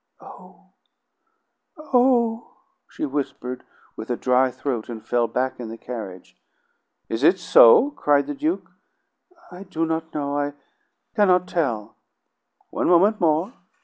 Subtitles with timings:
[0.19, 0.71] "Oh,
[1.77, 2.57] oh!"
[2.89, 3.61] she whispered
[3.95, 6.35] with a dry throat, and fell back in the carriage.
[7.07, 8.71] "Is it so?" cried the Duke.
[9.51, 10.35] "I do not know.
[10.39, 10.53] I
[11.15, 11.97] cannot tell."
[12.71, 13.53] "One moment more.